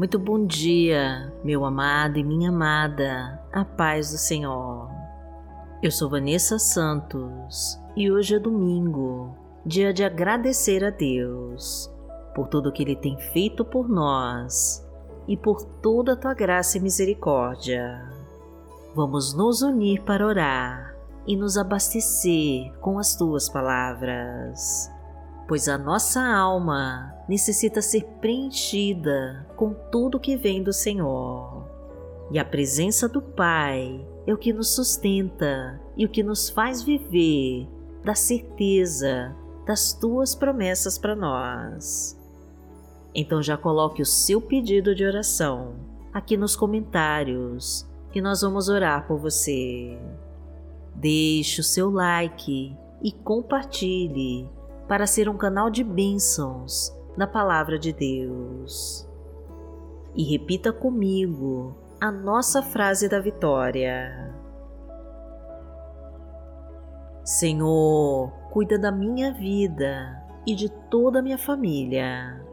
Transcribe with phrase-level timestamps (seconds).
[0.00, 4.88] Muito bom dia, meu amado e minha amada, a paz do Senhor.
[5.82, 9.36] Eu sou Vanessa Santos e hoje é domingo,
[9.66, 11.92] dia de agradecer a Deus
[12.34, 14.82] por tudo que Ele tem feito por nós
[15.28, 18.02] e por toda a tua graça e misericórdia.
[18.94, 24.90] Vamos nos unir para orar e nos abastecer com as tuas palavras
[25.50, 31.68] pois a nossa alma necessita ser preenchida com tudo que vem do Senhor.
[32.30, 36.82] E a presença do Pai é o que nos sustenta e o que nos faz
[36.84, 37.66] viver
[38.04, 39.34] da certeza
[39.66, 42.16] das tuas promessas para nós.
[43.12, 45.74] Então já coloque o seu pedido de oração
[46.14, 49.98] aqui nos comentários que nós vamos orar por você.
[50.94, 54.48] Deixe o seu like e compartilhe
[54.90, 59.08] para ser um canal de bênçãos na Palavra de Deus.
[60.16, 64.34] E repita comigo a nossa frase da vitória.
[67.22, 72.44] Senhor, cuida da minha vida e de toda a minha família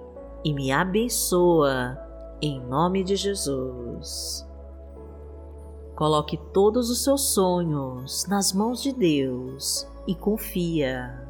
[0.46, 1.98] e me abençoa
[2.40, 4.48] em nome de Jesus.
[5.96, 11.27] Coloque todos os seus sonhos nas mãos de Deus e confia.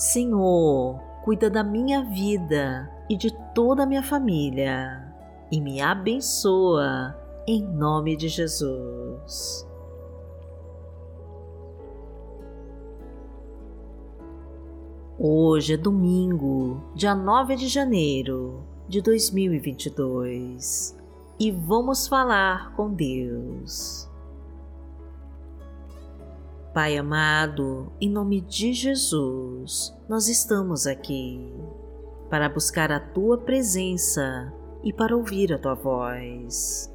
[0.00, 5.14] Senhor, cuida da minha vida e de toda a minha família
[5.52, 7.14] e me abençoa
[7.46, 9.68] em nome de Jesus.
[15.18, 20.96] Hoje é domingo, dia 9 de janeiro de 2022
[21.38, 24.09] e vamos falar com Deus.
[26.72, 31.52] Pai amado, em nome de Jesus, nós estamos aqui
[32.30, 34.52] para buscar a tua presença
[34.84, 36.88] e para ouvir a tua voz.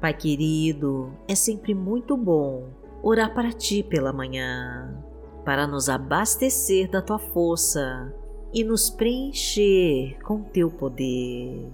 [0.00, 2.68] Pai querido, é sempre muito bom
[3.02, 4.96] orar para ti pela manhã,
[5.44, 8.14] para nos abastecer da tua força
[8.52, 11.68] e nos preencher com teu poder.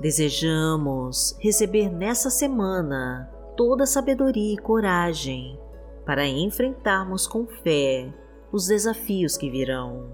[0.00, 5.62] Desejamos receber nessa semana toda a sabedoria e coragem
[6.04, 8.12] para enfrentarmos com fé
[8.52, 10.06] os desafios que virão.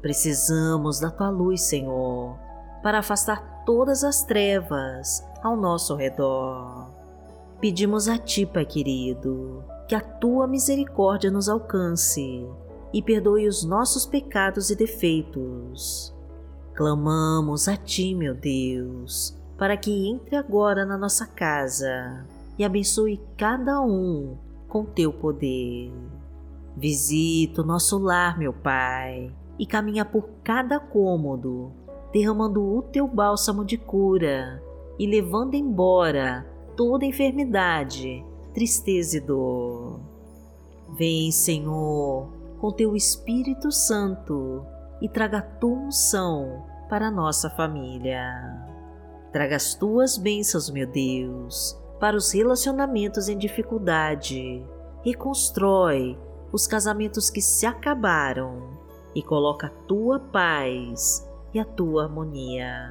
[0.00, 2.38] Precisamos da tua luz, Senhor,
[2.82, 6.90] para afastar todas as trevas ao nosso redor.
[7.60, 12.46] Pedimos a Ti, Pai querido, que a Tua misericórdia nos alcance
[12.92, 16.14] e perdoe os nossos pecados e defeitos.
[16.74, 22.24] Clamamos a Ti, meu Deus, para que entre agora na nossa casa
[22.58, 24.38] e abençoe cada um
[24.70, 25.92] com teu poder.
[26.76, 31.72] Visita o nosso lar, meu Pai, e caminha por cada cômodo,
[32.12, 34.62] derramando o teu bálsamo de cura
[34.98, 40.00] e levando embora toda enfermidade, tristeza e dor.
[40.96, 42.28] Vem, Senhor,
[42.58, 44.64] com teu Espírito Santo
[45.00, 48.22] e traga a tua unção para a nossa família.
[49.32, 54.66] Traga as tuas bênçãos, meu Deus, para os relacionamentos em dificuldade,
[55.04, 56.18] reconstrói
[56.50, 58.70] os casamentos que se acabaram
[59.14, 62.90] e coloca a tua paz e a tua harmonia.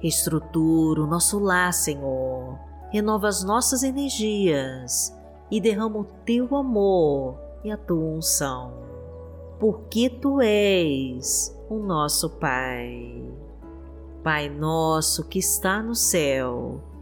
[0.00, 2.56] Reestrutura o nosso lar, Senhor,
[2.90, 5.12] renova as nossas energias
[5.50, 8.74] e derrama o teu amor e a tua unção,
[9.58, 13.24] porque tu és o nosso Pai.
[14.22, 16.80] Pai nosso que está no céu,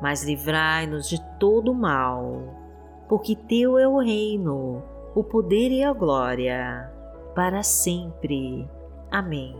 [0.00, 2.54] mas livrai-nos de todo mal,
[3.08, 4.82] porque Teu é o reino,
[5.14, 6.92] o poder e a glória,
[7.34, 8.68] para sempre.
[9.10, 9.56] Amém.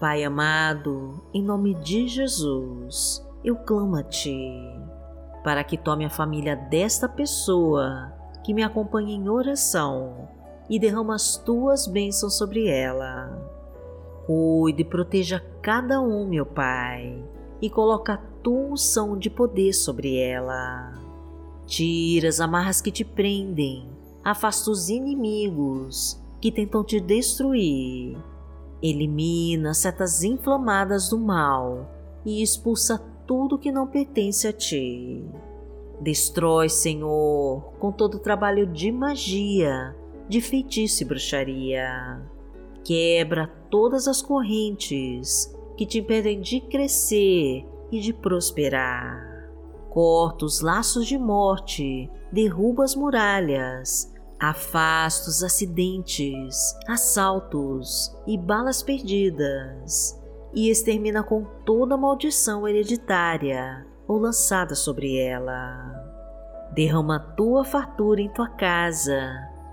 [0.00, 4.52] Pai amado, em nome de Jesus, eu clamo a Ti,
[5.42, 8.12] para que tome a família desta pessoa
[8.44, 10.28] que me acompanha em oração
[10.68, 13.55] e derrama as Tuas bênçãos sobre ela
[14.26, 17.16] Cuide e proteja cada um, meu Pai,
[17.62, 20.92] e coloca a tua unção de poder sobre ela.
[21.64, 23.88] Tira as amarras que te prendem,
[24.24, 28.18] afasta os inimigos que tentam te destruir.
[28.82, 31.88] Elimina setas inflamadas do mal
[32.24, 35.24] e expulsa tudo que não pertence a ti.
[36.00, 39.96] Destrói, Senhor, com todo o trabalho de magia,
[40.28, 42.20] de feitiço e bruxaria.
[42.86, 49.50] Quebra todas as correntes que te impedem de crescer e de prosperar.
[49.90, 56.56] Corta os laços de morte, derruba as muralhas, afasta os acidentes,
[56.86, 60.16] assaltos e balas perdidas
[60.54, 65.92] e extermina com toda maldição hereditária ou lançada sobre ela.
[66.72, 69.18] Derrama tua fartura em tua casa,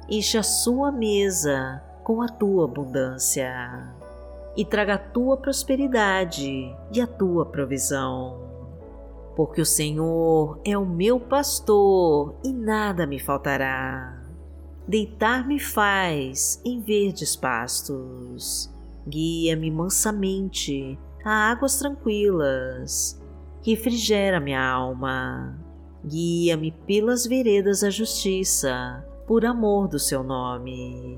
[0.10, 3.94] enche a sua mesa com a tua abundância
[4.56, 8.40] e traga a tua prosperidade e a tua provisão.
[9.36, 14.22] Porque o Senhor é o meu pastor e nada me faltará.
[14.88, 18.72] Deitar-me faz em verdes pastos.
[19.08, 23.20] Guia-me mansamente a águas tranquilas
[23.66, 25.58] refrigera minha alma.
[26.06, 31.18] Guia-me pelas veredas da justiça, por amor do seu nome.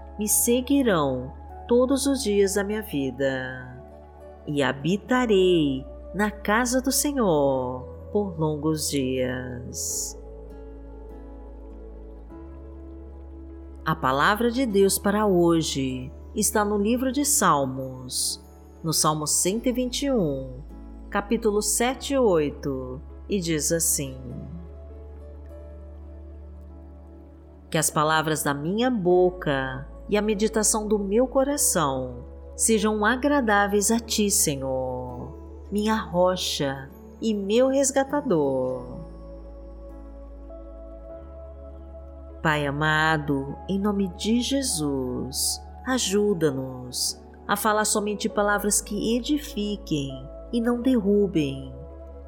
[0.21, 1.33] me seguirão
[1.67, 3.75] todos os dias da minha vida,
[4.45, 5.83] e habitarei
[6.13, 7.81] na casa do Senhor
[8.11, 10.15] por longos dias.
[13.83, 18.39] A palavra de Deus para hoje está no livro de Salmos,
[18.83, 20.61] no Salmo 121,
[21.09, 24.15] capítulo 7 e 8, e diz assim:
[27.71, 33.97] Que as palavras da minha boca e a meditação do meu coração sejam agradáveis a
[33.97, 35.31] ti, Senhor,
[35.71, 36.89] minha rocha
[37.21, 38.99] e meu resgatador.
[42.43, 47.17] Pai amado, em nome de Jesus, ajuda-nos
[47.47, 50.11] a falar somente palavras que edifiquem
[50.51, 51.73] e não derrubem,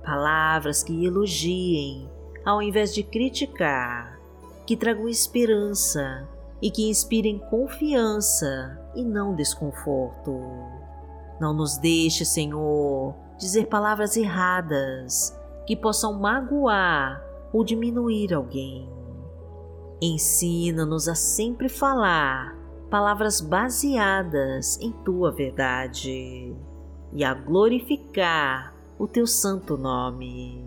[0.06, 2.10] palavras que elogiem
[2.46, 4.20] ao invés de criticar,
[4.66, 6.28] que tragam esperança
[6.64, 10.40] e que inspirem confiança e não desconforto.
[11.38, 15.38] Não nos deixe, Senhor, dizer palavras erradas
[15.68, 17.22] que possam magoar
[17.52, 18.90] ou diminuir alguém.
[20.02, 22.58] Ensina-nos a sempre falar
[22.90, 26.56] palavras baseadas em tua verdade
[27.12, 30.66] e a glorificar o teu santo nome.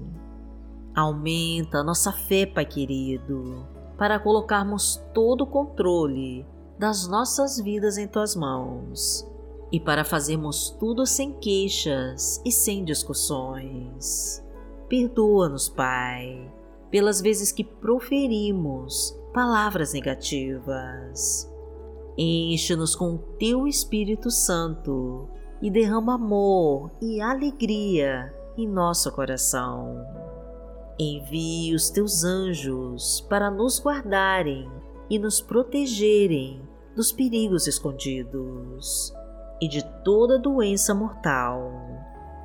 [0.95, 3.67] Aumenta a nossa fé, Pai querido,
[3.97, 6.47] para colocarmos todo o controle
[6.79, 9.27] das nossas vidas em tuas mãos
[9.73, 14.45] e para fazermos tudo sem queixas e sem discussões.
[14.89, 16.53] Perdoa-nos, Pai,
[16.91, 21.51] pelas vezes que proferimos palavras negativas.
[22.17, 25.29] Enche-nos com o teu Espírito Santo
[25.61, 30.26] e derrama amor e alegria em nosso coração.
[30.99, 34.67] Envie os teus anjos para nos guardarem
[35.11, 36.63] e nos protegerem
[36.95, 39.13] dos perigos escondidos
[39.61, 41.71] e de toda doença mortal.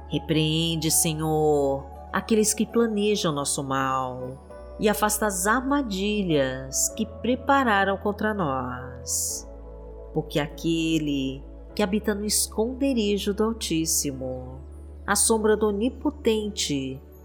[0.09, 4.37] Repreende, Senhor, aqueles que planejam nosso mal
[4.77, 9.49] e afasta as armadilhas que prepararam contra nós.
[10.13, 11.41] Porque aquele
[11.73, 14.59] que habita no esconderijo do Altíssimo,
[15.07, 17.01] à sombra do Onipotente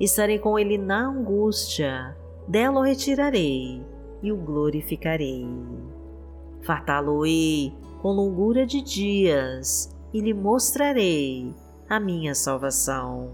[0.00, 2.16] Estarei com ele na angústia,
[2.48, 3.84] dela o retirarei
[4.22, 5.46] e o glorificarei.
[6.62, 11.54] Fartá-lo-ei com longura de dias e lhe mostrarei
[11.88, 13.32] a minha salvação.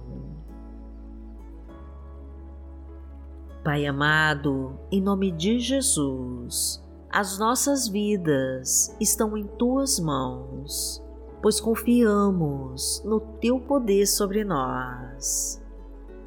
[3.64, 11.02] Pai amado, em nome de Jesus, as nossas vidas estão em tuas mãos
[11.42, 15.59] pois confiamos no Teu poder sobre nós.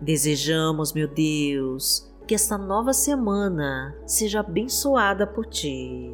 [0.03, 6.13] Desejamos, meu Deus, que esta nova semana seja abençoada por Ti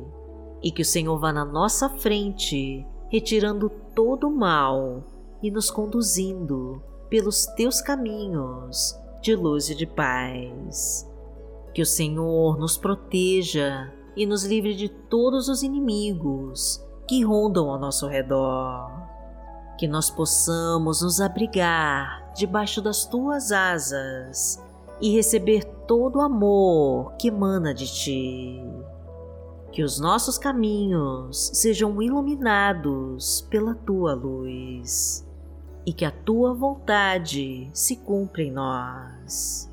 [0.62, 5.04] e que o Senhor vá na nossa frente, retirando todo o mal
[5.42, 6.80] e nos conduzindo
[7.10, 11.10] pelos Teus caminhos de luz e de paz.
[11.74, 17.80] Que o Senhor nos proteja e nos livre de todos os inimigos que rondam ao
[17.80, 18.92] nosso redor.
[19.80, 24.62] Que nós possamos nos abrigar debaixo das tuas asas
[25.00, 28.62] e receber todo o amor que emana de ti.
[29.72, 35.26] Que os nossos caminhos sejam iluminados pela tua luz
[35.86, 39.72] e que a tua vontade se cumpra em nós.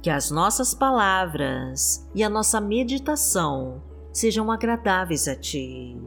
[0.00, 3.82] Que as nossas palavras e a nossa meditação
[4.12, 6.00] sejam agradáveis a ti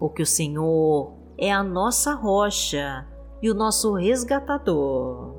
[0.00, 3.06] porque o Senhor é a nossa rocha
[3.40, 5.34] e o nosso resgatador.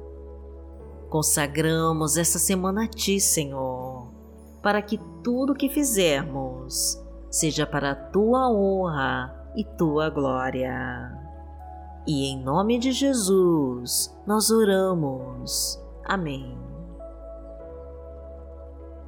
[1.09, 4.11] Consagramos essa semana a Ti, Senhor,
[4.63, 11.17] para que tudo que fizermos seja para a Tua honra e Tua glória.
[12.07, 15.79] E em nome de Jesus nós oramos.
[16.03, 16.70] Amém.